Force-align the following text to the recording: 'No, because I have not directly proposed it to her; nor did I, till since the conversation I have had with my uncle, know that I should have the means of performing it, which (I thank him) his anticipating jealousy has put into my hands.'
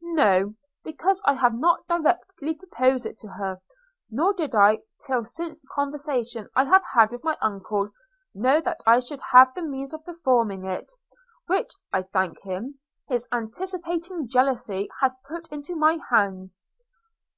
'No, 0.00 0.54
because 0.82 1.20
I 1.26 1.34
have 1.34 1.52
not 1.52 1.86
directly 1.86 2.54
proposed 2.54 3.04
it 3.04 3.18
to 3.18 3.28
her; 3.28 3.60
nor 4.10 4.32
did 4.32 4.54
I, 4.54 4.78
till 5.06 5.26
since 5.26 5.60
the 5.60 5.68
conversation 5.72 6.48
I 6.56 6.64
have 6.64 6.80
had 6.94 7.10
with 7.10 7.22
my 7.22 7.36
uncle, 7.42 7.90
know 8.32 8.62
that 8.62 8.80
I 8.86 9.00
should 9.00 9.20
have 9.32 9.52
the 9.52 9.60
means 9.60 9.92
of 9.92 10.02
performing 10.06 10.64
it, 10.64 10.90
which 11.48 11.70
(I 11.92 12.00
thank 12.00 12.40
him) 12.40 12.78
his 13.10 13.28
anticipating 13.30 14.26
jealousy 14.26 14.88
has 15.02 15.18
put 15.28 15.52
into 15.52 15.76
my 15.76 15.98
hands.' 16.08 16.56